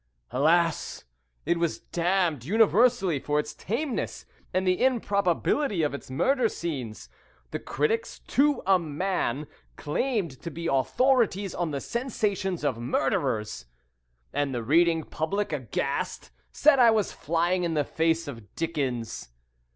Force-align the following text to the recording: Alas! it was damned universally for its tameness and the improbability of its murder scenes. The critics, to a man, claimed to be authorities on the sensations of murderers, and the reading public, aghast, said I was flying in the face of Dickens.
Alas! 0.31 1.03
it 1.45 1.59
was 1.59 1.77
damned 1.77 2.43
universally 2.43 3.19
for 3.19 3.39
its 3.39 3.53
tameness 3.53 4.25
and 4.51 4.65
the 4.65 4.83
improbability 4.83 5.83
of 5.83 5.93
its 5.93 6.09
murder 6.09 6.49
scenes. 6.49 7.07
The 7.51 7.59
critics, 7.59 8.17
to 8.17 8.63
a 8.65 8.79
man, 8.79 9.45
claimed 9.75 10.41
to 10.41 10.49
be 10.49 10.65
authorities 10.65 11.53
on 11.53 11.69
the 11.69 11.79
sensations 11.81 12.63
of 12.63 12.79
murderers, 12.79 13.67
and 14.33 14.55
the 14.55 14.63
reading 14.63 15.03
public, 15.03 15.53
aghast, 15.53 16.31
said 16.51 16.79
I 16.79 16.89
was 16.89 17.13
flying 17.13 17.63
in 17.63 17.75
the 17.75 17.83
face 17.83 18.27
of 18.27 18.55
Dickens. 18.55 19.29